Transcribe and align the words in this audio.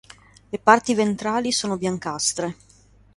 Le 0.49 0.57
parti 0.57 0.95
ventrali 0.95 1.51
sono 1.51 1.77
biancastre. 1.77 2.55